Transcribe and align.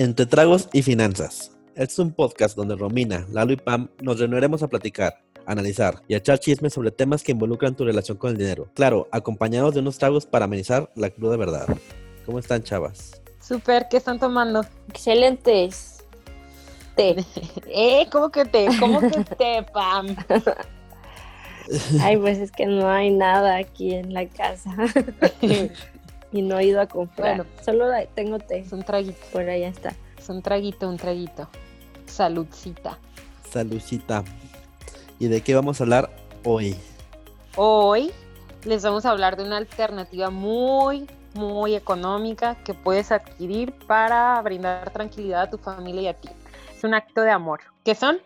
Entre 0.00 0.24
tragos 0.24 0.70
y 0.72 0.80
finanzas. 0.80 1.50
Este 1.74 1.92
es 1.92 1.98
un 1.98 2.12
podcast 2.12 2.56
donde 2.56 2.74
Romina, 2.74 3.26
Lalo 3.30 3.52
y 3.52 3.56
Pam 3.56 3.90
nos 4.00 4.18
reuniremos 4.18 4.62
a 4.62 4.68
platicar, 4.68 5.20
analizar 5.44 6.00
y 6.08 6.14
echar 6.14 6.38
chismes 6.38 6.72
sobre 6.72 6.90
temas 6.90 7.22
que 7.22 7.32
involucran 7.32 7.76
tu 7.76 7.84
relación 7.84 8.16
con 8.16 8.30
el 8.30 8.38
dinero. 8.38 8.70
Claro, 8.72 9.08
acompañados 9.12 9.74
de 9.74 9.80
unos 9.80 9.98
tragos 9.98 10.24
para 10.24 10.46
amenizar 10.46 10.90
la 10.94 11.10
cruda 11.10 11.36
verdad. 11.36 11.66
¿Cómo 12.24 12.38
están, 12.38 12.62
chavas? 12.62 13.20
Super, 13.42 13.88
¿qué 13.90 13.98
están 13.98 14.18
tomando? 14.18 14.64
Excelentes. 14.88 16.02
Té. 16.96 17.16
¿Eh? 17.66 18.06
¿Cómo 18.10 18.30
que 18.30 18.46
té? 18.46 18.68
¿Cómo 18.78 19.00
que 19.02 19.22
té, 19.36 19.66
Pam? 19.70 20.16
Ay, 22.00 22.16
pues 22.16 22.38
es 22.38 22.50
que 22.50 22.64
no 22.64 22.88
hay 22.88 23.10
nada 23.10 23.56
aquí 23.56 23.92
en 23.92 24.14
la 24.14 24.26
casa. 24.26 24.74
y 26.32 26.42
no 26.42 26.58
he 26.58 26.64
ido 26.66 26.80
a 26.80 26.86
comprar. 26.86 27.36
Bueno. 27.36 27.50
Solo 27.64 27.86
tengo 28.14 28.38
té. 28.38 28.58
Es 28.58 28.72
un 28.72 28.82
traguito, 28.82 29.18
Por 29.32 29.48
allá 29.48 29.68
está. 29.68 29.94
es 30.18 30.28
un 30.28 30.42
traguito, 30.42 30.88
un 30.88 30.96
traguito. 30.96 31.48
Saludcita. 32.06 32.98
Saludcita. 33.50 34.24
¿Y 35.18 35.28
de 35.28 35.40
qué 35.42 35.54
vamos 35.54 35.80
a 35.80 35.84
hablar 35.84 36.10
hoy? 36.44 36.76
Hoy 37.56 38.12
les 38.64 38.82
vamos 38.82 39.04
a 39.06 39.10
hablar 39.10 39.36
de 39.36 39.44
una 39.44 39.56
alternativa 39.56 40.30
muy, 40.30 41.06
muy 41.34 41.74
económica 41.74 42.56
que 42.64 42.74
puedes 42.74 43.10
adquirir 43.12 43.72
para 43.86 44.40
brindar 44.42 44.90
tranquilidad 44.90 45.42
a 45.42 45.50
tu 45.50 45.58
familia 45.58 46.02
y 46.02 46.06
a 46.08 46.14
ti. 46.14 46.28
Es 46.76 46.84
un 46.84 46.94
acto 46.94 47.22
de 47.22 47.30
amor. 47.30 47.60
¿Qué 47.84 47.94
son? 47.94 48.18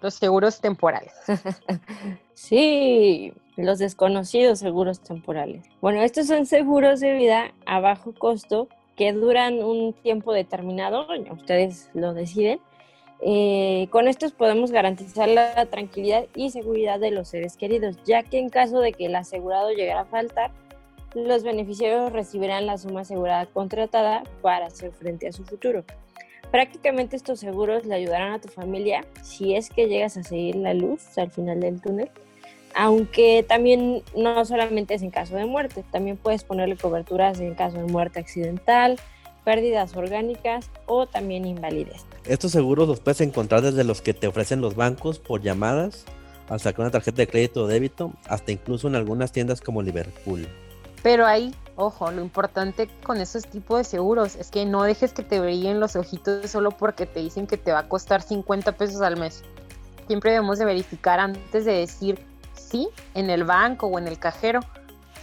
Los 0.00 0.14
seguros 0.14 0.60
temporales. 0.60 1.12
Sí, 2.34 3.32
los 3.56 3.78
desconocidos 3.78 4.58
seguros 4.58 5.00
temporales. 5.00 5.64
Bueno, 5.80 6.02
estos 6.02 6.26
son 6.26 6.46
seguros 6.46 7.00
de 7.00 7.12
vida 7.14 7.52
a 7.64 7.80
bajo 7.80 8.12
costo 8.12 8.68
que 8.96 9.12
duran 9.12 9.62
un 9.62 9.92
tiempo 9.92 10.32
determinado, 10.32 11.06
ustedes 11.30 11.90
lo 11.94 12.14
deciden. 12.14 12.60
Eh, 13.20 13.88
con 13.90 14.08
estos 14.08 14.32
podemos 14.32 14.70
garantizar 14.70 15.28
la 15.28 15.66
tranquilidad 15.66 16.26
y 16.34 16.50
seguridad 16.50 17.00
de 17.00 17.10
los 17.10 17.28
seres 17.28 17.56
queridos, 17.56 17.96
ya 18.04 18.22
que 18.22 18.38
en 18.38 18.50
caso 18.50 18.80
de 18.80 18.92
que 18.92 19.06
el 19.06 19.14
asegurado 19.14 19.70
llegara 19.70 20.00
a 20.00 20.04
faltar, 20.04 20.50
los 21.14 21.42
beneficiarios 21.42 22.12
recibirán 22.12 22.66
la 22.66 22.76
suma 22.76 23.00
asegurada 23.00 23.46
contratada 23.46 24.22
para 24.42 24.66
hacer 24.66 24.92
frente 24.92 25.28
a 25.28 25.32
su 25.32 25.44
futuro. 25.44 25.84
Prácticamente 26.50 27.16
estos 27.16 27.40
seguros 27.40 27.86
le 27.86 27.94
ayudarán 27.94 28.32
a 28.34 28.40
tu 28.40 28.48
familia 28.48 29.04
si 29.22 29.54
es 29.56 29.70
que 29.70 29.88
llegas 29.88 30.16
a 30.16 30.22
seguir 30.22 30.56
la 30.56 30.74
luz 30.74 31.16
al 31.18 31.30
final 31.30 31.60
del 31.60 31.80
túnel, 31.80 32.10
aunque 32.76 33.42
también 33.48 34.02
no 34.14 34.44
solamente 34.44 34.94
es 34.94 35.02
en 35.02 35.10
caso 35.10 35.34
de 35.34 35.46
muerte, 35.46 35.82
también 35.90 36.18
puedes 36.18 36.44
ponerle 36.44 36.76
coberturas 36.76 37.40
en 37.40 37.54
caso 37.54 37.78
de 37.78 37.84
muerte 37.84 38.20
accidental, 38.20 39.00
pérdidas 39.44 39.96
orgánicas 39.96 40.70
o 40.84 41.06
también 41.06 41.46
invalidez. 41.46 42.04
Estos 42.26 42.52
seguros 42.52 42.86
los 42.86 43.00
puedes 43.00 43.22
encontrar 43.22 43.62
desde 43.62 43.82
los 43.82 44.02
que 44.02 44.12
te 44.12 44.26
ofrecen 44.26 44.60
los 44.60 44.76
bancos 44.76 45.18
por 45.18 45.40
llamadas, 45.40 46.04
hasta 46.50 46.74
con 46.74 46.84
una 46.84 46.92
tarjeta 46.92 47.16
de 47.16 47.28
crédito 47.28 47.64
o 47.64 47.66
débito, 47.66 48.12
hasta 48.28 48.52
incluso 48.52 48.88
en 48.88 48.94
algunas 48.94 49.32
tiendas 49.32 49.62
como 49.62 49.80
Liverpool. 49.80 50.46
Pero 51.02 51.24
ahí, 51.24 51.54
ojo, 51.76 52.10
lo 52.10 52.20
importante 52.20 52.88
con 53.04 53.22
esos 53.22 53.46
tipos 53.46 53.78
de 53.78 53.84
seguros 53.84 54.36
es 54.36 54.50
que 54.50 54.66
no 54.66 54.82
dejes 54.82 55.14
que 55.14 55.22
te 55.22 55.40
brillen 55.40 55.80
los 55.80 55.96
ojitos 55.96 56.50
solo 56.50 56.72
porque 56.72 57.06
te 57.06 57.20
dicen 57.20 57.46
que 57.46 57.56
te 57.56 57.72
va 57.72 57.80
a 57.80 57.88
costar 57.88 58.20
50 58.20 58.72
pesos 58.72 59.00
al 59.00 59.16
mes. 59.16 59.44
Siempre 60.08 60.32
debemos 60.32 60.58
de 60.58 60.66
verificar 60.66 61.20
antes 61.20 61.64
de 61.64 61.72
decir 61.72 62.20
sí 62.66 62.88
en 63.14 63.30
el 63.30 63.44
banco 63.44 63.86
o 63.86 63.98
en 63.98 64.08
el 64.08 64.18
cajero. 64.18 64.60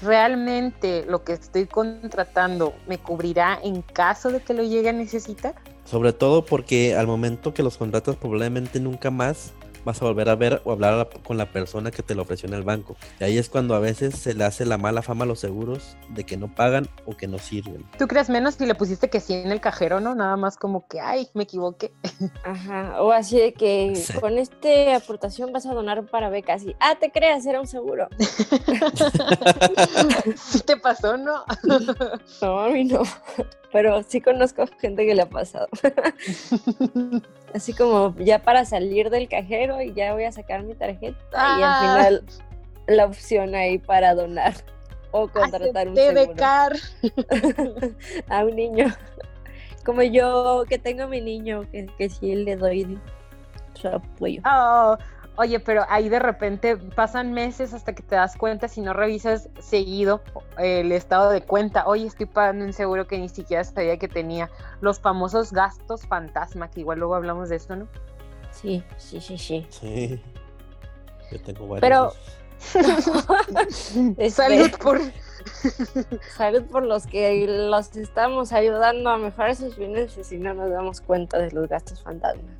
¿Realmente 0.01 1.05
lo 1.07 1.23
que 1.23 1.33
estoy 1.33 1.65
contratando 1.65 2.73
me 2.87 2.97
cubrirá 2.97 3.59
en 3.63 3.81
caso 3.81 4.31
de 4.31 4.41
que 4.41 4.53
lo 4.53 4.63
llegue 4.63 4.89
a 4.89 4.93
necesitar? 4.93 5.55
Sobre 5.85 6.13
todo 6.13 6.45
porque 6.45 6.95
al 6.95 7.07
momento 7.07 7.53
que 7.53 7.63
los 7.63 7.77
contratas 7.77 8.15
probablemente 8.15 8.79
nunca 8.79 9.11
más 9.11 9.53
vas 9.85 10.01
a 10.01 10.05
volver 10.05 10.29
a 10.29 10.35
ver 10.35 10.61
o 10.65 10.71
hablar 10.71 11.09
con 11.25 11.37
la 11.37 11.51
persona 11.51 11.91
que 11.91 12.03
te 12.03 12.15
lo 12.15 12.21
ofreció 12.23 12.47
en 12.47 12.53
el 12.55 12.63
banco. 12.63 12.95
Y 13.19 13.23
ahí 13.23 13.37
es 13.37 13.49
cuando 13.49 13.75
a 13.75 13.79
veces 13.79 14.15
se 14.15 14.33
le 14.33 14.43
hace 14.45 14.65
la 14.65 14.77
mala 14.77 15.01
fama 15.01 15.23
a 15.25 15.27
los 15.27 15.39
seguros 15.39 15.97
de 16.09 16.23
que 16.25 16.37
no 16.37 16.53
pagan 16.53 16.87
o 17.05 17.15
que 17.17 17.27
no 17.27 17.37
sirven. 17.39 17.85
¿Tú 17.97 18.07
crees 18.07 18.29
menos 18.29 18.55
si 18.55 18.65
le 18.65 18.75
pusiste 18.75 19.09
que 19.09 19.19
sí 19.19 19.33
en 19.33 19.51
el 19.51 19.61
cajero, 19.61 19.99
no? 19.99 20.15
Nada 20.15 20.37
más 20.37 20.57
como 20.57 20.87
que, 20.87 20.99
ay, 20.99 21.27
me 21.33 21.43
equivoqué. 21.43 21.91
Ajá, 22.45 23.01
o 23.01 23.11
así 23.11 23.37
de 23.39 23.53
que 23.53 23.93
Sí. 23.95 24.13
con 24.19 24.37
esta 24.37 24.95
aportación 24.95 25.51
vas 25.53 25.65
a 25.65 25.73
donar 25.73 26.05
para 26.05 26.29
becas 26.29 26.63
y, 26.63 26.75
ah, 26.79 26.95
te 26.99 27.11
creas, 27.11 27.45
era 27.45 27.59
un 27.59 27.67
seguro. 27.67 28.07
¿Sí 30.35 30.59
te 30.61 30.77
pasó, 30.77 31.17
no? 31.17 31.43
No, 32.41 32.59
a 32.59 32.69
mí 32.69 32.83
no, 32.85 33.01
pero 33.73 34.03
sí 34.03 34.21
conozco 34.21 34.65
gente 34.79 35.05
que 35.05 35.15
le 35.15 35.23
ha 35.23 35.29
pasado. 35.29 35.67
Así 37.53 37.73
como 37.73 38.15
ya 38.19 38.39
para 38.43 38.63
salir 38.65 39.09
del 39.09 39.27
cajero 39.27 39.81
y 39.81 39.93
ya 39.93 40.13
voy 40.13 40.23
a 40.23 40.31
sacar 40.31 40.63
mi 40.63 40.75
tarjeta 40.75 41.17
y 41.33 41.35
Ah. 41.35 41.57
al 41.57 41.81
final 41.81 42.23
la 42.87 43.05
opción 43.05 43.55
ahí 43.55 43.79
para 43.79 44.13
donar 44.15 44.53
o 45.11 45.27
contratar 45.27 45.87
un 45.89 45.95
seguro 45.95 46.27
becar. 46.27 46.73
a 48.29 48.45
un 48.45 48.55
niño. 48.55 48.85
Como 49.85 50.01
yo 50.03 50.63
que 50.69 50.77
tengo 50.77 51.03
a 51.03 51.07
mi 51.07 51.19
niño, 51.21 51.67
que, 51.71 51.87
que 51.97 52.09
sí 52.09 52.35
le 52.35 52.55
doy 52.55 52.97
su 53.73 53.87
apoyo. 53.87 54.41
Oh, 54.45 54.97
oye, 55.35 55.59
pero 55.59 55.85
ahí 55.89 56.09
de 56.09 56.19
repente 56.19 56.77
pasan 56.77 57.33
meses 57.33 57.73
hasta 57.73 57.93
que 57.93 58.03
te 58.03 58.15
das 58.15 58.35
cuenta 58.35 58.67
si 58.67 58.81
no 58.81 58.93
revisas 58.93 59.49
seguido 59.59 60.21
eh, 60.57 60.81
el 60.81 60.91
estado 60.91 61.29
de 61.29 61.41
cuenta. 61.41 61.85
Oye, 61.87 62.05
estoy 62.05 62.25
pagando 62.25 62.65
un 62.65 62.73
seguro 62.73 63.07
que 63.07 63.17
ni 63.17 63.29
siquiera 63.29 63.63
sabía 63.63 63.97
que 63.97 64.07
tenía. 64.07 64.49
Los 64.81 64.99
famosos 64.99 65.51
gastos 65.51 66.05
fantasma, 66.05 66.69
que 66.69 66.81
igual 66.81 66.99
luego 66.99 67.15
hablamos 67.15 67.49
de 67.49 67.55
esto, 67.55 67.75
¿no? 67.75 67.87
Sí, 68.51 68.83
sí, 68.97 69.19
sí, 69.19 69.37
sí. 69.37 69.65
Sí. 69.69 70.21
Yo 71.31 71.41
tengo 71.41 71.67
varios. 71.67 71.81
Pero-. 71.81 72.13
Este, 74.17 74.29
Salud 74.29 74.71
por... 74.81 75.01
Salud 76.37 76.63
por 76.63 76.83
los 76.83 77.05
que 77.05 77.45
los 77.47 77.95
estamos 77.97 78.53
ayudando 78.53 79.09
a 79.09 79.17
mejorar 79.17 79.55
sus 79.55 79.75
finanzas 79.75 80.31
y 80.31 80.37
no 80.37 80.53
nos 80.53 80.69
damos 80.71 81.01
cuenta 81.01 81.39
de 81.39 81.51
los 81.51 81.67
gastos 81.67 82.01
fantasma. 82.01 82.57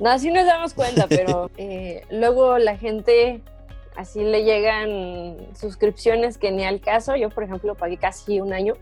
No, 0.00 0.18
sí 0.18 0.30
nos 0.30 0.46
damos 0.46 0.74
cuenta, 0.74 1.06
pero 1.08 1.50
eh, 1.56 2.02
luego 2.10 2.58
la 2.58 2.76
gente 2.76 3.42
así 3.96 4.22
le 4.22 4.44
llegan 4.44 5.36
suscripciones 5.54 6.38
que 6.38 6.52
ni 6.52 6.64
al 6.64 6.80
caso. 6.80 7.16
Yo, 7.16 7.30
por 7.30 7.44
ejemplo, 7.44 7.74
pagué 7.74 7.96
casi 7.96 8.40
un 8.40 8.52
año 8.52 8.74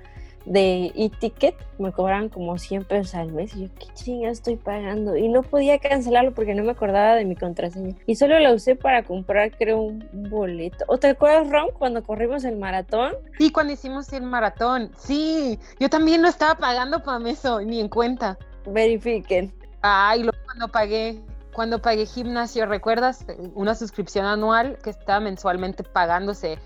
de 0.47 0.93
e-ticket, 0.95 1.57
me 1.79 1.93
cobraban 1.93 2.29
como 2.29 2.57
100 2.57 2.85
pesos 2.85 3.15
al 3.17 3.33
mes 3.33 3.55
y 3.57 3.63
yo, 3.63 3.69
¿qué 3.79 3.87
chinga 3.95 4.31
estoy 4.31 4.57
pagando? 4.57 5.17
Y 5.17 5.29
no 5.29 5.43
podía 5.43 5.79
cancelarlo 5.79 6.33
porque 6.33 6.55
no 6.55 6.63
me 6.63 6.71
acordaba 6.71 7.17
de 7.17 7.25
mi 7.25 7.35
contraseña. 7.35 7.97
Y 8.07 8.15
solo 8.15 8.39
la 8.39 8.53
usé 8.53 8.77
para 8.77 9.03
comprar, 9.03 9.51
creo, 9.57 9.81
un 9.81 10.09
boleto. 10.31 10.85
¿O 10.87 10.99
te 10.99 11.09
acuerdas, 11.09 11.51
Ron, 11.51 11.71
cuando 11.77 12.03
corrimos 12.05 12.45
el 12.45 12.57
maratón? 12.57 13.15
Sí, 13.39 13.51
cuando 13.51 13.73
hicimos 13.73 14.13
el 14.13 14.23
maratón. 14.23 14.93
Sí, 14.97 15.59
yo 15.81 15.91
también 15.91 16.23
no 16.23 16.29
estaba 16.29 16.55
pagando 16.55 17.03
para 17.03 17.29
eso, 17.29 17.61
ni 17.61 17.81
en 17.81 17.89
cuenta. 17.89 18.39
Verifiquen. 18.67 19.53
Ay, 19.83 20.23
luego 20.23 20.39
cuando 20.57 20.73
pagué, 20.73 21.23
cuando 21.53 21.83
pagué 21.83 22.07
gimnasio, 22.07 22.65
¿recuerdas? 22.65 23.27
Una 23.55 23.75
suscripción 23.75 24.25
anual 24.25 24.79
que 24.83 24.89
estaba 24.91 25.21
mensualmente 25.21 25.83
pagándose, 25.83 26.59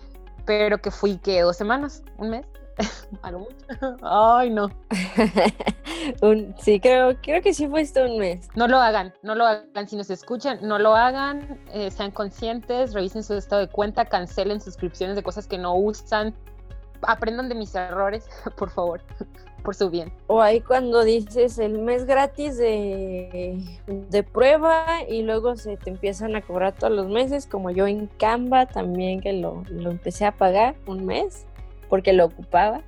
pero 0.47 0.78
que 0.78 0.93
fui 0.93 1.19
que 1.19 1.43
dos 1.43 1.56
semanas, 1.56 2.05
un 2.19 2.31
mes. 2.31 2.47
Ay, 4.03 4.50
no. 4.50 4.69
Un- 6.23 6.55
sí, 6.59 6.79
creo, 6.81 7.17
creo 7.21 7.43
que 7.43 7.53
sí 7.53 7.67
fuiste 7.67 8.03
un 8.03 8.17
mes. 8.19 8.49
No 8.55 8.69
lo 8.69 8.79
hagan, 8.79 9.12
no 9.23 9.34
lo 9.34 9.45
hagan. 9.45 9.89
Si 9.89 9.97
nos 9.97 10.09
escuchan, 10.09 10.61
no 10.62 10.79
lo 10.79 10.95
hagan. 10.95 11.61
eh, 11.73 11.91
sean 11.91 12.12
conscientes, 12.12 12.95
revisen 12.95 13.25
su 13.25 13.34
estado 13.34 13.61
de 13.62 13.69
cuenta, 13.69 14.05
cancelen 14.05 14.61
suscripciones 14.61 15.17
de 15.17 15.23
cosas 15.25 15.47
que 15.49 15.59
no 15.59 15.75
usan. 15.75 16.33
Aprendan 17.03 17.49
de 17.49 17.55
mis 17.56 17.75
errores, 17.75 18.29
por 18.56 18.70
favor, 18.70 19.03
por 19.61 19.75
su 19.75 19.91
bien. 19.91 20.12
O 20.27 20.41
ahí 20.41 20.61
cuando 20.61 21.05
dices 21.05 21.59
el 21.59 21.79
mes 21.79 22.07
gratis 22.07 22.57
de, 22.57 23.62
de 23.87 24.23
prueba 24.23 24.85
y 25.09 25.23
luego 25.23 25.57
se 25.57 25.77
te 25.77 25.91
empiezan 25.91 26.37
a 26.37 26.43
cobrar 26.43 26.75
todos 26.75 26.93
los 26.93 27.09
meses, 27.09 27.47
como 27.47 27.71
yo 27.71 27.87
en 27.87 28.07
Canva 28.19 28.67
también 28.67 29.21
que 29.21 29.33
lo, 29.33 29.62
lo 29.69 29.91
empecé 29.91 30.25
a 30.27 30.33
pagar 30.33 30.75
un 30.87 31.07
mes 31.07 31.47
porque 31.89 32.12
lo 32.12 32.27
ocupaba. 32.27 32.83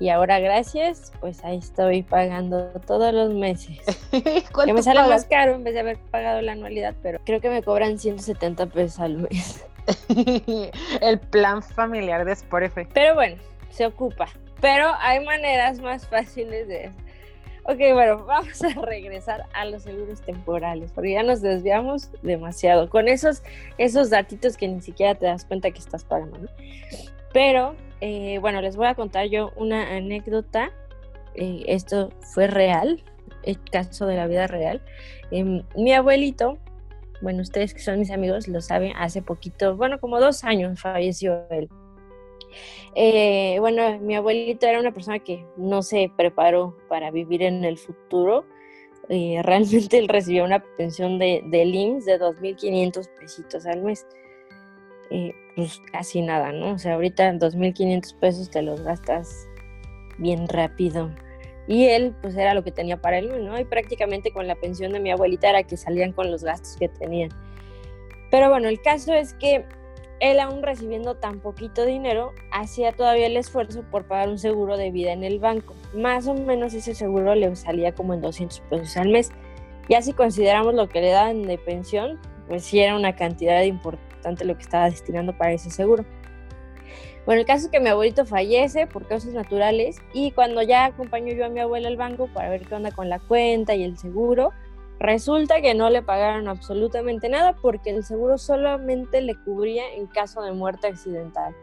Y 0.00 0.10
ahora 0.10 0.38
gracias, 0.38 1.12
pues 1.18 1.44
ahí 1.44 1.58
estoy 1.58 2.02
pagando 2.02 2.68
todos 2.86 3.12
los 3.12 3.34
meses. 3.34 3.78
Que 4.12 4.44
¿Cuánto 4.52 4.74
me 4.74 4.82
sale 4.82 5.00
pagas? 5.00 5.10
más 5.10 5.24
caro 5.24 5.54
en 5.54 5.64
vez 5.64 5.74
de 5.74 5.80
haber 5.80 5.98
pagado 5.98 6.40
la 6.40 6.52
anualidad, 6.52 6.94
pero 7.02 7.18
creo 7.24 7.40
que 7.40 7.50
me 7.50 7.62
cobran 7.62 7.98
170 7.98 8.66
pesos 8.66 9.00
al 9.00 9.18
mes. 9.18 9.64
El 11.00 11.18
plan 11.18 11.62
familiar 11.62 12.24
de 12.24 12.32
Spotify. 12.32 12.86
Pero 12.92 13.14
bueno, 13.14 13.36
se 13.70 13.86
ocupa. 13.86 14.28
Pero 14.60 14.92
hay 15.00 15.24
maneras 15.24 15.80
más 15.80 16.06
fáciles 16.06 16.68
de... 16.68 16.90
Ok, 17.64 17.78
bueno, 17.92 18.24
vamos 18.24 18.62
a 18.64 18.80
regresar 18.80 19.44
a 19.52 19.66
los 19.66 19.82
seguros 19.82 20.22
temporales, 20.22 20.90
porque 20.92 21.12
ya 21.12 21.22
nos 21.22 21.42
desviamos 21.42 22.10
demasiado 22.22 22.88
con 22.88 23.08
esos, 23.08 23.42
esos 23.76 24.08
datitos 24.08 24.56
que 24.56 24.68
ni 24.68 24.80
siquiera 24.80 25.14
te 25.14 25.26
das 25.26 25.44
cuenta 25.44 25.70
que 25.70 25.78
estás 25.78 26.02
pagando, 26.04 26.38
¿no? 26.38 26.48
Pero, 27.32 27.76
eh, 28.00 28.38
bueno, 28.40 28.62
les 28.62 28.76
voy 28.76 28.86
a 28.86 28.94
contar 28.94 29.26
yo 29.26 29.52
una 29.56 29.96
anécdota. 29.96 30.70
eh, 31.34 31.64
esto 31.66 32.10
fue 32.20 32.46
real. 32.46 33.02
el 33.44 33.62
caso 33.70 34.06
de 34.06 34.16
la 34.16 34.26
vida 34.26 34.46
real. 34.46 34.82
Em, 35.30 35.62
mi 35.76 35.92
abuelito, 35.92 36.58
bueno, 37.20 37.42
ustedes 37.42 37.74
que 37.74 37.80
son 37.80 37.98
mis 37.98 38.10
amigos 38.10 38.48
lo 38.48 38.60
saben, 38.60 38.92
hace 38.96 39.22
poquito, 39.22 39.76
bueno, 39.76 40.00
como 40.00 40.20
dos 40.20 40.44
años 40.44 40.80
falleció 40.80 41.46
él. 41.50 41.68
Eh, 42.94 43.56
bueno, 43.60 43.98
mi 44.00 44.16
abuelito 44.16 44.66
era 44.66 44.80
una 44.80 44.92
persona 44.92 45.18
que 45.18 45.46
no 45.56 45.82
se 45.82 46.10
preparó 46.16 46.76
para 46.88 47.10
vivir 47.10 47.42
en 47.42 47.64
el 47.64 47.78
futuro. 47.78 48.44
Eh, 49.08 49.40
realmente 49.42 49.98
él 49.98 50.08
recibió 50.08 50.44
una 50.44 50.62
pensión 50.76 51.18
de, 51.18 51.42
de 51.46 51.64
IMSS 51.64 52.06
de 52.06 52.20
2.500 52.20 53.08
pesitos 53.20 53.66
al 53.66 53.82
mes. 53.82 54.06
Eh, 55.10 55.32
pues 55.56 55.80
casi 55.90 56.20
nada, 56.22 56.52
¿no? 56.52 56.72
O 56.72 56.78
sea, 56.78 56.94
ahorita 56.94 57.32
2.500 57.32 58.18
pesos 58.18 58.50
te 58.50 58.62
los 58.62 58.82
gastas 58.82 59.48
bien 60.18 60.46
rápido. 60.48 61.10
Y 61.66 61.84
él, 61.86 62.14
pues 62.22 62.36
era 62.36 62.54
lo 62.54 62.64
que 62.64 62.72
tenía 62.72 63.00
para 63.00 63.18
él, 63.18 63.44
¿no? 63.44 63.58
Y 63.58 63.64
prácticamente 63.64 64.30
con 64.30 64.46
la 64.46 64.54
pensión 64.54 64.92
de 64.92 65.00
mi 65.00 65.10
abuelita 65.10 65.50
era 65.50 65.62
que 65.62 65.76
salían 65.76 66.12
con 66.12 66.30
los 66.30 66.42
gastos 66.42 66.76
que 66.76 66.88
tenían. 66.88 67.30
Pero 68.30 68.50
bueno, 68.50 68.68
el 68.68 68.80
caso 68.80 69.12
es 69.14 69.34
que 69.34 69.64
él 70.20 70.40
aún 70.40 70.62
recibiendo 70.62 71.14
tan 71.14 71.40
poquito 71.40 71.84
dinero, 71.84 72.32
hacía 72.52 72.92
todavía 72.92 73.26
el 73.26 73.36
esfuerzo 73.36 73.82
por 73.90 74.04
pagar 74.06 74.28
un 74.28 74.38
seguro 74.38 74.76
de 74.76 74.90
vida 74.90 75.12
en 75.12 75.24
el 75.24 75.38
banco. 75.38 75.74
Más 75.94 76.26
o 76.26 76.34
menos 76.34 76.74
ese 76.74 76.94
seguro 76.94 77.34
le 77.34 77.54
salía 77.56 77.94
como 77.94 78.14
en 78.14 78.20
200 78.20 78.60
pesos 78.68 78.96
al 78.96 79.08
mes. 79.10 79.30
Ya 79.88 80.02
si 80.02 80.12
consideramos 80.12 80.74
lo 80.74 80.88
que 80.88 81.00
le 81.00 81.10
dan 81.10 81.42
de 81.42 81.56
pensión, 81.58 82.18
pues 82.48 82.64
sí 82.64 82.80
era 82.80 82.96
una 82.96 83.14
cantidad 83.14 83.62
importante 83.62 84.44
lo 84.44 84.56
que 84.56 84.62
estaba 84.62 84.90
destinando 84.90 85.36
para 85.36 85.52
ese 85.52 85.70
seguro. 85.70 86.04
Bueno, 87.24 87.40
el 87.42 87.46
caso 87.46 87.66
es 87.66 87.70
que 87.70 87.80
mi 87.80 87.90
abuelito 87.90 88.24
fallece 88.24 88.86
por 88.86 89.06
causas 89.06 89.34
naturales 89.34 89.98
y 90.14 90.30
cuando 90.30 90.62
ya 90.62 90.86
acompaño 90.86 91.34
yo 91.34 91.44
a 91.44 91.50
mi 91.50 91.60
abuela 91.60 91.88
al 91.88 91.96
banco 91.98 92.28
para 92.32 92.48
ver 92.48 92.66
qué 92.66 92.74
onda 92.74 92.90
con 92.90 93.10
la 93.10 93.18
cuenta 93.18 93.74
y 93.74 93.82
el 93.82 93.98
seguro, 93.98 94.52
Resulta 95.00 95.60
que 95.60 95.74
no 95.74 95.90
le 95.90 96.02
pagaron 96.02 96.48
absolutamente 96.48 97.28
nada 97.28 97.54
porque 97.54 97.90
el 97.90 98.04
seguro 98.04 98.36
solamente 98.36 99.20
le 99.20 99.36
cubría 99.36 99.84
en 99.94 100.06
caso 100.06 100.42
de 100.42 100.52
muerte 100.52 100.88
accidental. 100.88 101.54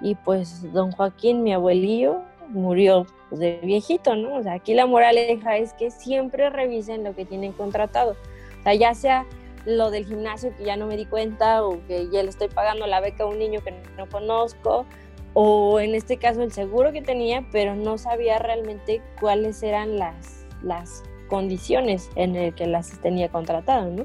Y 0.00 0.14
pues 0.14 0.72
don 0.72 0.90
Joaquín, 0.90 1.42
mi 1.42 1.52
abuelillo, 1.52 2.22
murió 2.48 3.06
pues, 3.28 3.40
de 3.40 3.60
viejito, 3.62 4.16
¿no? 4.16 4.36
O 4.36 4.42
sea, 4.42 4.54
aquí 4.54 4.74
la 4.74 4.86
moraleja 4.86 5.58
es 5.58 5.74
que 5.74 5.90
siempre 5.90 6.48
revisen 6.50 7.04
lo 7.04 7.14
que 7.14 7.24
tienen 7.24 7.52
contratado. 7.52 8.12
O 8.60 8.62
sea, 8.62 8.74
ya 8.74 8.94
sea 8.94 9.26
lo 9.66 9.90
del 9.90 10.06
gimnasio 10.06 10.56
que 10.56 10.64
ya 10.64 10.76
no 10.76 10.86
me 10.86 10.96
di 10.96 11.06
cuenta 11.06 11.64
o 11.64 11.78
que 11.86 12.08
ya 12.10 12.22
le 12.22 12.30
estoy 12.30 12.48
pagando 12.48 12.86
la 12.86 13.00
beca 13.00 13.24
a 13.24 13.26
un 13.26 13.38
niño 13.38 13.60
que 13.62 13.72
no 13.96 14.08
conozco 14.08 14.86
o 15.34 15.78
en 15.80 15.94
este 15.94 16.16
caso 16.16 16.42
el 16.42 16.52
seguro 16.52 16.92
que 16.92 17.00
tenía, 17.00 17.46
pero 17.52 17.74
no 17.74 17.96
sabía 17.96 18.38
realmente 18.38 19.02
cuáles 19.20 19.62
eran 19.62 19.98
las, 19.98 20.44
las 20.62 21.02
condiciones 21.32 22.10
en 22.14 22.36
el 22.36 22.54
que 22.54 22.66
las 22.66 23.00
tenía 23.00 23.30
contratado, 23.30 23.90
¿no? 23.90 24.04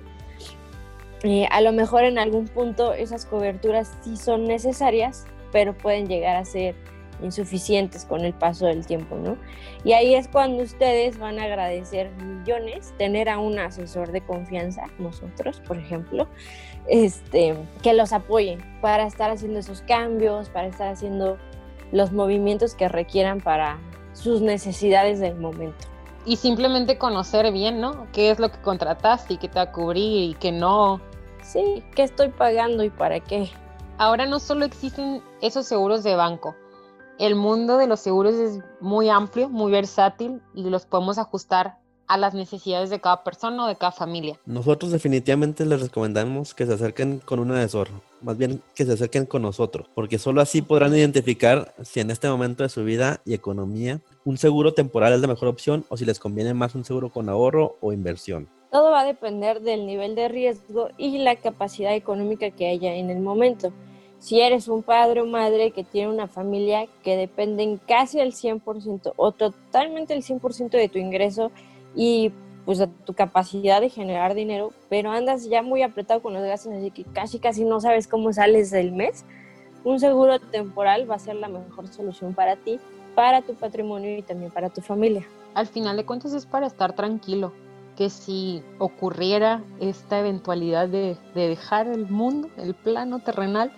Eh, 1.24 1.46
a 1.52 1.60
lo 1.60 1.74
mejor 1.74 2.06
en 2.06 2.18
algún 2.18 2.46
punto 2.48 2.94
esas 2.94 3.26
coberturas 3.26 3.92
sí 4.02 4.16
son 4.16 4.46
necesarias, 4.46 5.26
pero 5.52 5.78
pueden 5.78 6.08
llegar 6.08 6.38
a 6.38 6.46
ser 6.46 6.74
insuficientes 7.22 8.06
con 8.06 8.24
el 8.24 8.34
paso 8.34 8.68
del 8.68 8.86
tiempo, 8.86 9.18
¿no? 9.18 9.36
Y 9.84 9.92
ahí 9.92 10.16
es 10.16 10.30
cuando 10.30 10.64
ustedes 10.64 11.20
van 11.20 11.38
a 11.38 11.44
agradecer 11.44 12.12
millones 12.12 12.94
tener 12.98 13.28
a 13.28 13.40
un 13.40 13.60
asesor 13.60 14.14
de 14.14 14.22
confianza, 14.22 14.84
nosotros, 14.98 15.60
por 15.68 15.78
ejemplo, 15.78 16.30
este, 16.88 17.56
que 17.84 17.94
los 17.94 18.14
apoyen 18.14 18.64
para 18.80 19.06
estar 19.06 19.32
haciendo 19.32 19.60
esos 19.60 19.82
cambios, 19.82 20.48
para 20.48 20.68
estar 20.68 20.88
haciendo 20.88 21.38
los 21.92 22.14
movimientos 22.14 22.74
que 22.74 22.88
requieran 22.88 23.42
para 23.42 23.80
sus 24.14 24.42
necesidades 24.42 25.20
del 25.20 25.36
momento 25.36 25.88
y 26.28 26.36
simplemente 26.36 26.98
conocer 26.98 27.52
bien, 27.54 27.80
¿no? 27.80 28.06
¿Qué 28.12 28.30
es 28.30 28.38
lo 28.38 28.52
que 28.52 28.62
contrataste 28.62 29.36
y 29.36 29.38
qué 29.38 29.48
te 29.48 29.56
va 29.56 29.62
a 29.64 29.72
cubrir 29.72 30.32
y 30.32 30.34
qué 30.36 30.52
no? 30.52 31.00
Sí, 31.42 31.84
¿qué 31.96 32.04
estoy 32.04 32.28
pagando 32.30 32.84
y 32.84 32.90
para 32.90 33.22
qué? 33.22 33.50
Ahora 33.98 34.26
no 34.26 34.40
solo 34.40 34.66
existen 34.66 35.24
esos 35.42 35.66
seguros 35.66 36.04
de 36.04 36.16
banco, 36.16 36.54
el 37.18 37.36
mundo 37.36 37.78
de 37.78 37.88
los 37.88 38.02
seguros 38.02 38.36
es 38.36 38.60
muy 38.80 39.10
amplio, 39.10 39.50
muy 39.50 39.72
versátil 39.72 40.42
y 40.54 40.70
los 40.70 40.86
podemos 40.86 41.18
ajustar 41.18 41.80
a 42.08 42.18
las 42.18 42.34
necesidades 42.34 42.90
de 42.90 43.00
cada 43.00 43.24
persona 43.24 43.66
o 43.66 43.68
de 43.68 43.76
cada 43.76 43.92
familia. 43.92 44.40
Nosotros 44.46 44.92
definitivamente 44.92 45.66
les 45.66 45.82
recomendamos 45.82 46.54
que 46.54 46.66
se 46.66 46.74
acerquen 46.74 47.20
con 47.20 47.40
un 47.40 47.52
asesor, 47.52 47.90
más 48.22 48.38
bien 48.38 48.62
que 48.74 48.86
se 48.86 48.94
acerquen 48.94 49.26
con 49.26 49.42
nosotros, 49.42 49.88
porque 49.94 50.18
solo 50.18 50.42
así 50.42 50.62
podrán 50.62 50.96
identificar 50.96 51.74
si 51.84 52.00
en 52.00 52.12
este 52.12 52.30
momento 52.30 52.64
de 52.64 52.70
su 52.70 52.84
vida 52.84 53.22
y 53.26 53.34
economía 53.34 54.00
un 54.24 54.38
seguro 54.38 54.74
temporal 54.74 55.14
es 55.14 55.22
la 55.22 55.28
mejor 55.28 55.50
opción 55.50 55.86
o 55.90 55.98
si 55.98 56.06
les 56.06 56.20
conviene 56.20 56.54
más 56.54 56.76
un 56.76 56.86
seguro 56.86 57.10
con 57.10 57.30
ahorro 57.30 57.78
o 57.82 57.94
inversión. 57.94 58.48
Todo 58.72 58.92
va 58.92 59.02
a 59.02 59.06
depender 59.06 59.62
del 59.62 59.86
nivel 59.86 60.16
de 60.16 60.28
riesgo 60.28 60.90
y 60.98 61.20
la 61.20 61.36
capacidad 61.38 61.96
económica 61.96 62.52
que 62.52 62.68
haya 62.68 62.96
en 62.96 63.10
el 63.10 63.20
momento. 63.20 63.72
Si 64.20 64.42
eres 64.42 64.68
un 64.68 64.84
padre 64.84 65.22
o 65.22 65.26
madre 65.26 65.72
que 65.72 65.84
tiene 65.84 66.12
una 66.12 66.28
familia 66.28 66.88
que 67.04 67.16
dependen 67.16 67.78
casi 67.78 68.20
al 68.20 68.34
100% 68.34 69.14
o 69.16 69.32
totalmente 69.32 70.14
el 70.16 70.24
100% 70.24 70.72
de 70.72 70.90
tu 70.90 70.98
ingreso, 70.98 71.52
y 71.98 72.32
pues 72.66 72.80
a 72.80 72.88
tu 72.88 73.14
capacidad 73.14 73.82
de 73.82 73.90
generar 73.90 74.36
dinero, 74.36 74.72
pero 74.90 75.12
andas 75.12 75.50
ya 75.50 75.62
muy 75.62 75.82
apretado 75.82 76.22
con 76.22 76.34
los 76.34 76.44
gastos, 76.44 76.74
así 76.74 76.92
que 76.92 77.04
casi 77.04 77.40
casi 77.40 77.66
no 77.66 77.82
sabes 77.82 78.08
cómo 78.08 78.32
sales 78.32 78.72
del 78.72 78.92
mes, 78.92 79.26
un 79.84 80.00
seguro 80.00 80.40
temporal 80.40 81.10
va 81.10 81.16
a 81.16 81.20
ser 81.20 81.36
la 81.36 81.48
mejor 81.48 81.88
solución 81.88 82.34
para 82.34 82.56
ti, 82.58 82.80
para 83.16 83.42
tu 83.42 83.56
patrimonio 83.56 84.18
y 84.18 84.22
también 84.22 84.52
para 84.52 84.70
tu 84.70 84.82
familia. 84.82 85.26
Al 85.56 85.66
final 85.66 85.98
de 85.98 86.06
cuentas 86.06 86.34
es 86.34 86.46
para 86.46 86.68
estar 86.68 86.94
tranquilo, 86.94 87.52
que 87.96 88.10
si 88.10 88.62
ocurriera 88.78 89.64
esta 89.80 90.20
eventualidad 90.20 90.88
de, 90.88 91.18
de 91.34 91.48
dejar 91.48 91.88
el 91.88 92.08
mundo, 92.08 92.50
el 92.58 92.76
plano 92.76 93.20
terrenal, 93.20 93.72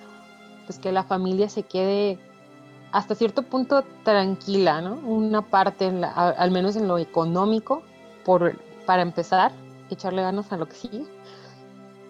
pues 0.65 0.77
que 0.77 0.91
la 0.91 1.03
familia 1.03 1.47
se 1.47 1.63
quede 1.63 2.19
hasta 2.91 3.15
cierto 3.15 3.43
punto 3.43 3.83
tranquila, 4.03 4.81
¿no? 4.81 4.95
Una 5.07 5.43
parte, 5.43 5.91
al 6.15 6.51
menos 6.51 6.75
en 6.75 6.87
lo 6.87 6.97
económico, 6.97 7.83
para 8.85 9.01
empezar, 9.01 9.51
echarle 9.89 10.21
ganas 10.21 10.51
a 10.51 10.57
lo 10.57 10.67
que 10.67 10.75
sigue. 10.75 11.05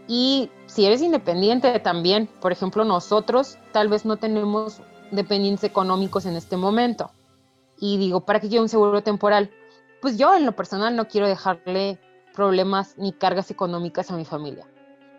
Y 0.07 0.49
si 0.65 0.85
eres 0.85 1.01
independiente 1.01 1.79
también, 1.79 2.27
por 2.41 2.51
ejemplo, 2.51 2.83
nosotros 2.83 3.57
tal 3.71 3.89
vez 3.89 4.05
no 4.05 4.17
tenemos 4.17 4.81
dependientes 5.11 5.63
económicos 5.63 6.25
en 6.25 6.35
este 6.35 6.57
momento. 6.57 7.11
Y 7.79 7.97
digo, 7.97 8.21
¿para 8.21 8.39
qué 8.39 8.49
quiero 8.49 8.63
un 8.63 8.69
seguro 8.69 9.03
temporal? 9.03 9.51
Pues 10.01 10.17
yo 10.17 10.35
en 10.35 10.45
lo 10.45 10.53
personal 10.53 10.95
no 10.95 11.07
quiero 11.07 11.27
dejarle 11.27 11.99
problemas 12.33 12.97
ni 12.97 13.13
cargas 13.13 13.51
económicas 13.51 14.09
a 14.11 14.15
mi 14.15 14.25
familia. 14.25 14.65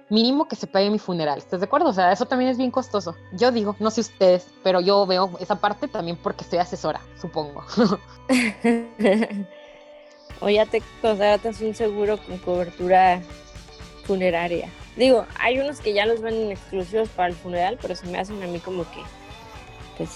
Mínimo 0.08 0.48
que 0.48 0.56
se 0.56 0.66
pague 0.66 0.90
mi 0.90 0.98
funeral, 0.98 1.38
¿estás 1.38 1.60
de 1.60 1.66
acuerdo? 1.66 1.90
O 1.90 1.92
sea, 1.92 2.10
eso 2.10 2.26
también 2.26 2.50
es 2.50 2.58
bien 2.58 2.72
costoso. 2.72 3.14
Yo 3.32 3.52
digo, 3.52 3.76
no 3.78 3.92
sé 3.92 4.00
ustedes, 4.00 4.48
pero 4.64 4.80
yo 4.80 5.06
veo 5.06 5.30
esa 5.38 5.54
parte 5.60 5.86
también 5.86 6.16
porque 6.16 6.42
soy 6.42 6.58
asesora, 6.58 7.00
supongo. 7.20 7.62
o 10.40 10.48
ya 10.48 10.66
te 10.66 10.82
contratas 11.00 11.60
un 11.60 11.74
seguro 11.74 12.18
con 12.18 12.38
cobertura 12.38 13.20
funeraria. 14.04 14.68
Digo, 14.96 15.26
hay 15.38 15.58
unos 15.58 15.80
que 15.80 15.92
ya 15.92 16.06
los 16.06 16.20
ven 16.20 16.50
exclusivos 16.50 17.08
para 17.10 17.28
el 17.28 17.34
funeral, 17.34 17.78
pero 17.80 17.94
se 17.94 18.06
me 18.06 18.18
hacen 18.18 18.42
a 18.42 18.46
mí 18.46 18.58
como 18.58 18.82
que, 18.90 19.02
pues, 19.96 20.10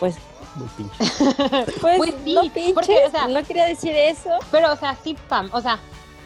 pues... 0.00 0.16
Muy 0.54 0.68
pinche. 0.76 0.96
Pues, 1.80 1.96
pues 1.96 2.14
no 2.26 2.42
pinche, 2.52 3.06
o 3.06 3.10
sea, 3.10 3.28
no 3.28 3.42
quería 3.44 3.64
decir 3.64 3.94
eso. 3.94 4.30
Pero, 4.50 4.72
o 4.72 4.76
sea, 4.76 4.96
sí, 5.02 5.16
Pam, 5.28 5.48
o 5.52 5.60
sea... 5.60 5.78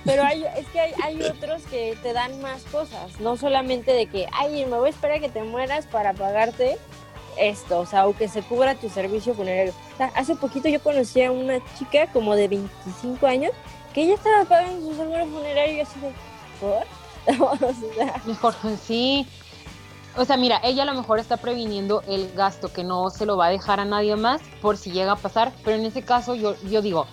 Pero 0.04 0.22
hay, 0.24 0.44
es 0.56 0.66
que 0.68 0.80
hay, 0.80 0.92
hay, 1.02 1.22
otros 1.22 1.62
que 1.64 1.96
te 2.02 2.12
dan 2.12 2.40
más 2.40 2.62
cosas, 2.64 3.20
no 3.20 3.36
solamente 3.36 3.92
de 3.92 4.06
que, 4.06 4.26
ay, 4.32 4.64
me 4.64 4.76
voy 4.76 4.88
a 4.88 4.90
esperar 4.90 5.18
a 5.18 5.20
que 5.20 5.28
te 5.28 5.42
mueras 5.42 5.86
para 5.86 6.12
pagarte 6.14 6.78
esto, 7.38 7.78
o 7.80 7.86
sea, 7.86 8.06
o 8.06 8.16
que 8.16 8.28
se 8.28 8.42
cubra 8.42 8.74
tu 8.74 8.88
servicio 8.88 9.34
funerario. 9.34 9.72
O 9.94 9.96
sea, 9.96 10.12
hace 10.14 10.34
poquito 10.36 10.68
yo 10.68 10.80
conocí 10.82 11.22
a 11.22 11.32
una 11.32 11.58
chica 11.76 12.06
como 12.12 12.34
de 12.34 12.48
25 12.48 13.26
años 13.26 13.52
que 13.94 14.02
ella 14.02 14.14
estaba 14.14 14.44
pagando 14.44 14.90
su 14.90 14.96
seguro 14.96 15.26
funerario 15.26 15.76
y 15.76 15.80
así 15.80 15.98
¿por? 16.60 16.86
o 17.40 17.56
mejor, 18.26 18.54
sí. 18.84 19.26
O 20.16 20.24
sea, 20.24 20.36
mira, 20.36 20.60
ella 20.64 20.84
a 20.84 20.86
lo 20.86 20.94
mejor 20.94 21.18
está 21.18 21.36
previniendo 21.36 22.02
el 22.08 22.32
gasto 22.32 22.72
que 22.72 22.84
no 22.84 23.10
se 23.10 23.26
lo 23.26 23.36
va 23.36 23.46
a 23.46 23.50
dejar 23.50 23.80
a 23.80 23.84
nadie 23.84 24.16
más 24.16 24.40
por 24.62 24.76
si 24.76 24.90
llega 24.90 25.12
a 25.12 25.16
pasar, 25.16 25.52
pero 25.64 25.76
en 25.76 25.84
ese 25.84 26.02
caso 26.02 26.34
yo, 26.34 26.56
yo 26.62 26.80
digo, 26.80 27.06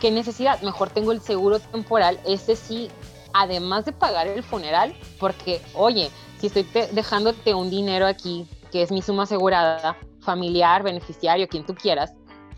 ¿qué 0.00 0.10
necesidad? 0.10 0.60
Mejor 0.60 0.90
tengo 0.90 1.12
el 1.12 1.22
seguro 1.22 1.60
temporal, 1.60 2.20
ese 2.26 2.56
sí, 2.56 2.90
además 3.32 3.86
de 3.86 3.92
pagar 3.92 4.26
el 4.26 4.42
funeral, 4.42 4.94
porque, 5.18 5.62
oye, 5.74 6.10
si 6.40 6.48
estoy 6.48 6.66
dejándote 6.92 7.54
un 7.54 7.70
dinero 7.70 8.06
aquí 8.06 8.46
que 8.72 8.82
es 8.82 8.90
mi 8.90 9.02
suma 9.02 9.24
asegurada, 9.24 9.96
familiar, 10.20 10.82
beneficiario, 10.82 11.46
quien 11.46 11.64
tú 11.64 11.74
quieras, 11.74 12.14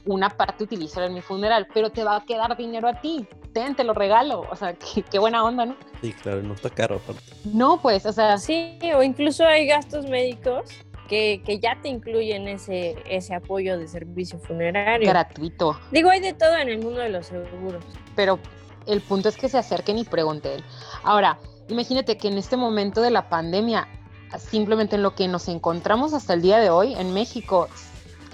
una 0.07 0.31
parte 0.31 0.65
utilízala 0.65 1.07
en 1.07 1.15
mi 1.15 1.21
funeral, 1.21 1.67
pero 1.73 1.91
te 1.91 2.05
va 2.05 2.17
a 2.17 2.25
quedar 2.25 2.57
dinero 2.57 2.89
a 2.89 3.01
ti. 3.01 3.27
Ten, 3.53 3.75
te 3.75 3.85
lo 3.85 3.95
regalo. 3.95 4.47
O 4.51 4.57
sea, 4.57 4.75
qué, 5.11 5.19
buena 5.19 5.45
onda, 5.45 5.67
¿no? 5.67 5.77
Sí, 6.01 6.13
claro, 6.13 6.43
no 6.43 6.55
está 6.55 6.71
caro 6.71 6.97
aparte. 6.97 7.23
No, 7.45 7.81
pues, 7.81 8.07
o 8.07 8.13
sea. 8.13 8.39
Sí, 8.39 8.79
o 8.95 9.03
incluso 9.03 9.45
hay 9.45 9.67
gastos 9.67 10.07
médicos 10.07 10.71
que, 11.09 11.43
que, 11.45 11.59
ya 11.59 11.79
te 11.81 11.89
incluyen 11.89 12.49
ese, 12.49 12.97
ese 13.09 13.35
apoyo 13.35 13.79
de 13.79 13.89
servicio 13.89 14.39
funerario. 14.39 15.09
Gratuito. 15.09 15.79
Digo, 15.91 16.11
hay 16.11 16.21
de 16.21 16.35
todo 16.35 16.57
en 16.57 16.69
el 16.69 16.79
mundo 16.79 17.01
de 17.01 17.09
los 17.09 17.27
seguros. 17.27 17.85
Pero 18.15 18.39
El 18.87 19.01
punto 19.01 19.29
es 19.31 19.37
que 19.37 19.49
se 19.49 19.59
acerquen 19.59 19.99
y 19.99 20.05
pregunten. 20.05 20.63
Ahora, 21.03 21.39
imagínate 21.69 22.19
que 22.19 22.29
en 22.29 22.37
este 22.37 22.57
momento 22.57 23.01
de 23.01 23.11
la 23.11 23.29
pandemia, 23.31 23.89
simplemente 24.39 24.97
en 24.97 25.03
lo 25.03 25.15
que 25.15 25.29
nos 25.29 25.49
encontramos 25.49 26.15
hasta 26.15 26.35
el 26.35 26.43
día 26.43 26.59
de 26.59 26.69
hoy 26.71 26.95
en 26.95 27.15
México, 27.15 27.69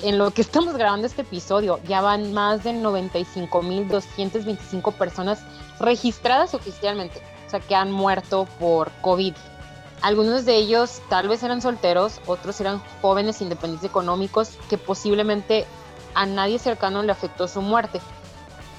en 0.02 0.19
lo 0.19 0.30
que 0.30 0.42
estamos 0.42 0.75
grabando 0.75 1.07
este 1.07 1.23
episodio, 1.23 1.78
ya 1.87 2.00
van 2.00 2.33
más 2.33 2.64
de 2.64 2.73
95.225 2.73 4.95
personas 4.95 5.40
registradas 5.78 6.54
oficialmente, 6.54 7.21
o 7.47 7.50
sea, 7.50 7.61
que 7.61 7.75
han 7.75 7.92
muerto 7.92 8.49
por 8.59 8.90
COVID. 9.02 9.35
Algunos 10.02 10.47
de 10.47 10.57
ellos 10.57 11.02
tal 11.11 11.28
vez 11.28 11.42
eran 11.42 11.61
solteros, 11.61 12.23
otros 12.26 12.59
eran 12.61 12.83
jóvenes 13.02 13.42
independientes 13.42 13.87
económicos 13.88 14.57
que 14.71 14.78
posiblemente 14.78 15.66
a 16.14 16.25
nadie 16.26 16.59
cercano 16.59 17.02
le 17.02 17.12
afectó 17.12 17.47
su 17.49 17.61
muerte. 17.61 18.00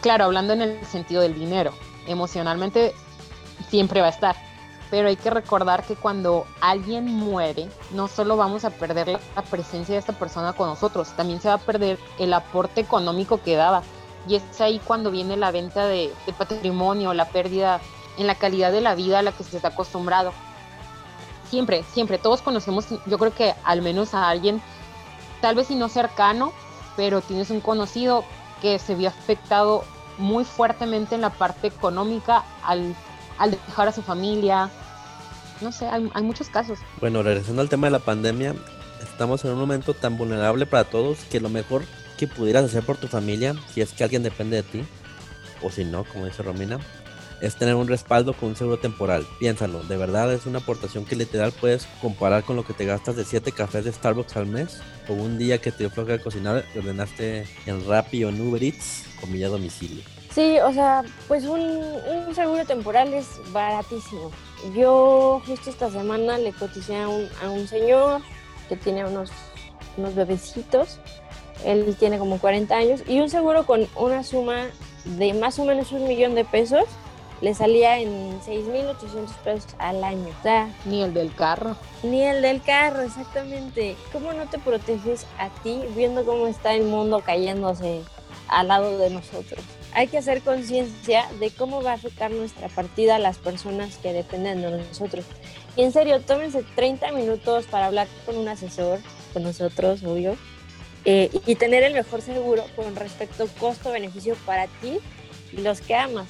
Claro, 0.01 0.25
hablando 0.25 0.53
en 0.53 0.63
el 0.63 0.83
sentido 0.85 1.21
del 1.21 1.35
dinero, 1.35 1.73
emocionalmente 2.07 2.95
siempre 3.69 4.01
va 4.01 4.07
a 4.07 4.11
estar, 4.11 4.35
pero 4.91 5.07
hay 5.07 5.15
que 5.15 5.29
recordar 5.29 5.83
que 5.85 5.95
cuando 5.95 6.45
alguien 6.59 7.05
muere, 7.05 7.69
no 7.91 8.09
solo 8.09 8.35
vamos 8.35 8.65
a 8.65 8.69
perder 8.71 9.07
la, 9.07 9.41
presencia 9.41 9.95
de 9.95 9.99
esta 9.99 10.11
persona 10.11 10.51
con 10.51 10.67
nosotros, 10.67 11.15
también 11.15 11.39
se 11.39 11.47
va 11.47 11.55
a 11.55 11.59
perder 11.59 11.97
el 12.19 12.33
aporte 12.33 12.81
económico 12.81 13.41
que 13.41 13.55
daba. 13.55 13.83
Y 14.27 14.35
es 14.35 14.61
ahí 14.61 14.81
cuando 14.85 15.09
viene 15.09 15.37
la 15.37 15.49
venta 15.51 15.87
de, 15.87 16.13
patrimonio, 16.37 17.13
la 17.13 17.29
pérdida 17.29 17.79
en 18.17 18.27
la 18.27 18.35
calidad 18.35 18.73
de 18.73 18.81
la 18.81 18.93
vida 18.93 19.19
a 19.19 19.21
la 19.21 19.31
que 19.31 19.45
se 19.45 19.55
está 19.55 19.69
acostumbrado. 19.69 20.33
Siempre, 21.49 21.83
siempre, 21.93 22.17
todos 22.17 22.41
conocemos, 22.41 22.85
yo 23.05 23.17
creo 23.17 23.33
que 23.33 23.55
al 23.63 23.81
menos 23.81 24.13
a 24.13 24.27
alguien, 24.27 24.61
tal 25.39 25.55
vez 25.55 25.67
si 25.67 25.75
no 25.75 25.87
cercano, 25.87 26.51
pero 26.97 27.21
tienes 27.21 27.49
un 27.49 27.61
conocido 27.61 28.25
que 28.61 28.77
se 28.77 28.95
vio 28.95 29.07
afectado 29.07 29.85
muy 30.17 30.43
fuertemente 30.43 31.15
en 31.15 31.21
la 31.21 31.29
parte 31.29 31.67
económica 31.67 32.43
al, 32.63 32.93
al 33.41 33.49
dejar 33.49 33.87
a 33.87 33.91
su 33.91 34.03
familia, 34.03 34.69
no 35.61 35.71
sé, 35.71 35.87
hay, 35.87 36.23
muchos 36.23 36.47
casos. 36.49 36.77
Bueno, 36.99 37.23
regresando 37.23 37.63
al 37.63 37.69
tema 37.69 37.87
de 37.87 37.91
la 37.91 37.99
pandemia, 37.99 38.53
estamos 39.01 39.43
en 39.43 39.51
un 39.51 39.57
momento 39.57 39.95
tan 39.95 40.15
vulnerable 40.15 40.67
para 40.67 40.83
todos 40.83 41.17
que 41.23 41.39
lo 41.39 41.49
mejor 41.49 41.83
que 42.19 42.27
pudieras 42.27 42.65
hacer 42.65 42.83
por 42.83 42.97
tu 42.97 43.07
familia, 43.07 43.55
si 43.73 43.81
es 43.81 43.93
que 43.93 44.03
alguien 44.03 44.21
depende 44.21 44.57
de 44.57 44.63
ti, 44.63 44.83
o 45.63 45.71
si 45.71 45.85
no, 45.85 46.03
como 46.03 46.25
dice 46.25 46.43
Romina, 46.43 46.79
es 47.41 47.55
tener 47.55 47.73
un 47.73 47.87
respaldo 47.87 48.33
con 48.33 48.49
un 48.49 48.55
seguro 48.55 48.77
temporal. 48.77 49.25
Piénsalo, 49.39 49.81
de 49.81 49.97
verdad 49.97 50.31
es 50.31 50.45
una 50.45 50.59
aportación 50.59 51.05
que 51.05 51.15
literal 51.15 51.51
puedes 51.51 51.87
comparar 51.99 52.43
con 52.43 52.55
lo 52.55 52.63
que 52.63 52.73
te 52.73 52.85
gastas 52.85 53.15
de 53.15 53.25
7 53.25 53.51
cafés 53.53 53.85
de 53.85 53.91
Starbucks 53.91 54.37
al 54.37 54.45
mes 54.45 54.81
o 55.07 55.13
un 55.13 55.39
día 55.39 55.59
que 55.59 55.71
te 55.71 55.79
dio 55.79 55.89
floja 55.89 56.11
de 56.11 56.21
cocinar 56.21 56.63
y 56.75 56.77
ordenaste 56.77 57.47
en 57.65 57.87
Rappi 57.87 58.23
o 58.23 58.29
en 58.29 58.39
Uber 58.39 58.63
Eats 58.63 59.05
comida 59.19 59.47
a 59.47 59.49
domicilio. 59.49 60.03
Sí, 60.33 60.59
o 60.59 60.71
sea, 60.71 61.03
pues 61.27 61.43
un, 61.43 61.59
un 61.59 62.35
seguro 62.35 62.65
temporal 62.65 63.13
es 63.13 63.27
baratísimo. 63.51 64.31
Yo 64.73 65.41
justo 65.45 65.69
esta 65.69 65.89
semana 65.89 66.37
le 66.37 66.53
coticé 66.53 66.97
a 66.97 67.09
un, 67.09 67.27
a 67.43 67.49
un 67.49 67.67
señor 67.67 68.21
que 68.69 68.77
tiene 68.77 69.05
unos, 69.05 69.31
unos 69.97 70.15
bebecitos, 70.15 70.99
él 71.65 71.95
tiene 71.99 72.17
como 72.17 72.39
40 72.39 72.73
años, 72.73 73.01
y 73.07 73.19
un 73.19 73.29
seguro 73.29 73.65
con 73.65 73.87
una 73.95 74.23
suma 74.23 74.67
de 75.03 75.33
más 75.33 75.59
o 75.59 75.65
menos 75.65 75.91
un 75.91 76.07
millón 76.07 76.35
de 76.35 76.45
pesos 76.45 76.85
le 77.41 77.55
salía 77.55 77.99
en 77.99 78.39
6.800 78.41 79.35
pesos 79.43 79.75
al 79.79 80.03
año. 80.03 80.27
O 80.39 80.43
sea, 80.43 80.69
ni 80.85 81.01
el 81.01 81.13
del 81.13 81.33
carro. 81.33 81.75
Ni 82.03 82.23
el 82.23 82.41
del 82.41 82.61
carro, 82.61 83.01
exactamente. 83.01 83.97
¿Cómo 84.13 84.31
no 84.31 84.45
te 84.45 84.59
proteges 84.59 85.25
a 85.39 85.49
ti 85.63 85.81
viendo 85.95 86.23
cómo 86.23 86.47
está 86.47 86.75
el 86.75 86.83
mundo 86.83 87.21
cayéndose 87.25 88.03
al 88.51 88.67
lado 88.67 88.97
de 88.97 89.09
nosotros? 89.09 89.63
hay 89.93 90.07
que 90.07 90.17
hacer 90.17 90.41
conciencia 90.41 91.27
de 91.39 91.51
cómo 91.51 91.81
va 91.81 91.91
a 91.91 91.95
afectar 91.95 92.31
nuestra 92.31 92.69
partida 92.69 93.15
a 93.15 93.19
las 93.19 93.37
personas 93.37 93.97
que 93.97 94.13
dependen 94.13 94.61
de 94.61 94.71
nosotros. 94.71 95.25
Y 95.75 95.83
en 95.83 95.91
serio, 95.91 96.21
tómense 96.21 96.63
30 96.75 97.11
minutos 97.11 97.65
para 97.65 97.87
hablar 97.87 98.07
con 98.25 98.37
un 98.37 98.47
asesor, 98.47 98.99
con 99.33 99.43
nosotros, 99.43 100.03
obvio, 100.03 100.37
eh, 101.05 101.29
y 101.45 101.55
tener 101.55 101.83
el 101.83 101.93
mejor 101.93 102.21
seguro 102.21 102.65
con 102.75 102.95
respecto 102.95 103.47
costo-beneficio 103.59 104.35
para 104.45 104.67
ti 104.67 104.99
y 105.51 105.61
los 105.61 105.81
que 105.81 105.95
amas. 105.95 106.27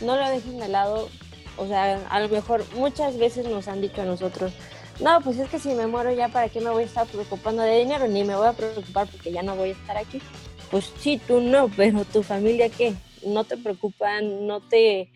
No 0.00 0.16
lo 0.16 0.28
dejen 0.28 0.58
de 0.58 0.68
lado, 0.68 1.08
o 1.56 1.66
sea, 1.66 2.06
a 2.08 2.20
lo 2.20 2.28
mejor 2.28 2.64
muchas 2.74 3.18
veces 3.18 3.46
nos 3.46 3.68
han 3.68 3.80
dicho 3.80 4.02
a 4.02 4.04
nosotros, 4.04 4.52
no, 4.98 5.20
pues 5.20 5.38
es 5.38 5.48
que 5.50 5.58
si 5.58 5.68
me 5.74 5.86
muero 5.86 6.10
ya, 6.12 6.28
¿para 6.28 6.48
qué 6.48 6.58
me 6.60 6.70
voy 6.70 6.84
a 6.84 6.86
estar 6.86 7.06
preocupando 7.06 7.62
de 7.62 7.78
dinero? 7.78 8.08
Ni 8.08 8.24
me 8.24 8.34
voy 8.34 8.46
a 8.48 8.54
preocupar 8.54 9.06
porque 9.06 9.30
ya 9.30 9.42
no 9.42 9.54
voy 9.54 9.70
a 9.70 9.72
estar 9.72 9.96
aquí 9.96 10.22
pues 10.70 10.92
sí, 10.98 11.20
tú 11.26 11.40
no, 11.40 11.68
pero 11.76 12.04
tu 12.04 12.22
familia 12.22 12.68
qué, 12.68 12.94
no 13.26 13.44
te 13.44 13.56
preocupan, 13.56 14.46
no 14.46 14.60
te, 14.60 15.10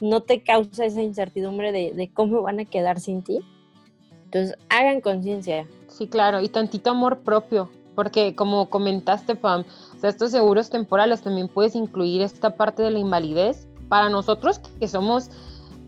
no 0.00 0.20
te 0.20 0.42
causa 0.42 0.84
esa 0.84 1.02
incertidumbre 1.02 1.72
de, 1.72 2.10
cómo 2.12 2.42
van 2.42 2.60
a 2.60 2.64
quedar 2.64 3.00
sin 3.00 3.22
ti. 3.22 3.40
Entonces, 4.24 4.56
hagan 4.68 5.00
conciencia. 5.00 5.66
Sí, 5.88 6.08
claro, 6.08 6.40
y 6.40 6.48
tantito 6.48 6.90
amor 6.90 7.20
propio, 7.20 7.70
porque 7.94 8.34
como 8.34 8.68
comentaste, 8.68 9.36
Pam, 9.36 9.64
o 9.96 10.00
sea, 10.00 10.10
estos 10.10 10.32
seguros 10.32 10.68
temporales 10.68 11.22
también 11.22 11.48
puedes 11.48 11.74
incluir 11.74 12.22
esta 12.22 12.56
parte 12.56 12.82
de 12.82 12.90
la 12.90 12.98
invalidez. 12.98 13.68
Para 13.88 14.08
nosotros 14.08 14.58
que 14.58 14.88
somos, 14.88 15.30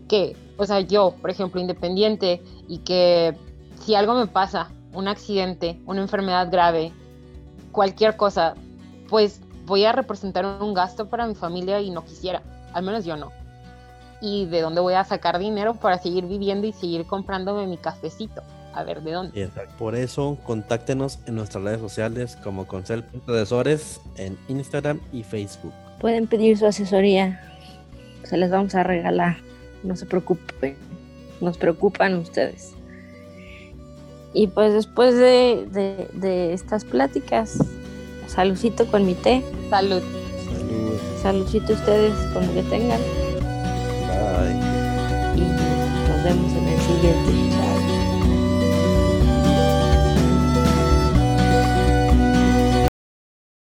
que, 0.07 0.35
o 0.57 0.65
sea, 0.65 0.79
yo, 0.79 1.13
por 1.21 1.29
ejemplo, 1.29 1.59
independiente, 1.59 2.41
y 2.67 2.79
que 2.79 3.35
si 3.81 3.93
algo 3.93 4.13
me 4.13 4.27
pasa, 4.27 4.71
un 4.93 5.07
accidente, 5.07 5.79
una 5.85 6.01
enfermedad 6.01 6.49
grave, 6.49 6.93
cualquier 7.71 8.15
cosa, 8.15 8.55
pues 9.09 9.41
voy 9.65 9.85
a 9.85 9.91
representar 9.91 10.45
un 10.61 10.73
gasto 10.73 11.09
para 11.09 11.27
mi 11.27 11.35
familia 11.35 11.79
y 11.81 11.89
no 11.89 12.03
quisiera, 12.05 12.41
al 12.73 12.83
menos 12.83 13.05
yo 13.05 13.17
no. 13.17 13.31
¿Y 14.21 14.45
de 14.47 14.61
dónde 14.61 14.81
voy 14.81 14.95
a 14.95 15.03
sacar 15.03 15.39
dinero 15.39 15.75
para 15.75 15.97
seguir 15.97 16.25
viviendo 16.25 16.67
y 16.67 16.73
seguir 16.73 17.05
comprándome 17.05 17.67
mi 17.67 17.77
cafecito? 17.77 18.41
A 18.73 18.83
ver, 18.83 19.01
¿de 19.01 19.11
dónde? 19.11 19.49
Por 19.77 19.95
eso, 19.95 20.37
contáctenos 20.45 21.19
en 21.25 21.35
nuestras 21.35 21.63
redes 21.63 21.79
sociales 21.79 22.37
como 22.43 22.67
Concel 22.67 23.03
Asesores 23.27 23.99
en 24.17 24.37
Instagram 24.47 24.99
y 25.11 25.23
Facebook. 25.23 25.73
Pueden 25.99 26.27
pedir 26.27 26.57
su 26.57 26.65
asesoría, 26.65 27.41
se 28.23 28.37
les 28.37 28.51
vamos 28.51 28.75
a 28.75 28.83
regalar, 28.83 29.37
no 29.83 29.95
se 29.95 30.05
preocupen, 30.05 30.75
nos 31.41 31.57
preocupan 31.57 32.15
ustedes. 32.15 32.73
Y 34.33 34.47
pues 34.47 34.73
después 34.73 35.15
de, 35.15 36.07
de 36.13 36.53
estas 36.53 36.85
pláticas, 36.85 37.57
Saludcito 38.29 38.85
con 38.85 39.05
mi 39.05 39.15
té. 39.15 39.43
Salud. 39.69 40.03
Salud. 40.45 40.99
Saludcito 41.21 41.73
ustedes 41.73 42.13
con 42.31 42.45
lo 42.45 42.53
que 42.53 42.63
tengan. 42.63 42.99
Bye. 44.07 44.55
Y 45.35 45.41
nos 45.41 46.23
vemos 46.23 46.51
en 46.53 46.67
el 46.67 46.79
siguiente. 46.79 47.55
Chao. 47.55 47.68